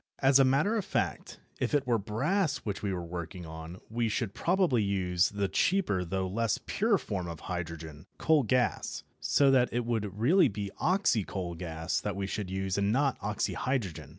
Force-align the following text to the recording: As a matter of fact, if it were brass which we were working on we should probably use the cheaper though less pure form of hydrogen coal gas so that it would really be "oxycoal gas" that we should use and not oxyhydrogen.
As 0.17 0.39
a 0.39 0.43
matter 0.43 0.75
of 0.77 0.83
fact, 0.83 1.39
if 1.59 1.75
it 1.75 1.85
were 1.85 1.99
brass 1.99 2.57
which 2.65 2.81
we 2.81 2.91
were 2.91 3.05
working 3.05 3.45
on 3.45 3.79
we 3.87 4.09
should 4.09 4.33
probably 4.33 4.81
use 4.81 5.29
the 5.29 5.47
cheaper 5.47 6.03
though 6.03 6.27
less 6.27 6.57
pure 6.65 6.97
form 6.97 7.27
of 7.27 7.41
hydrogen 7.41 8.07
coal 8.17 8.41
gas 8.41 9.03
so 9.19 9.51
that 9.51 9.69
it 9.71 9.85
would 9.85 10.17
really 10.19 10.47
be 10.47 10.71
"oxycoal 10.81 11.55
gas" 11.55 12.01
that 12.01 12.15
we 12.15 12.25
should 12.25 12.49
use 12.49 12.79
and 12.79 12.91
not 12.91 13.19
oxyhydrogen. 13.19 14.09